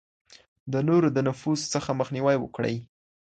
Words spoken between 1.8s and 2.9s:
مخنيوی وکړئ.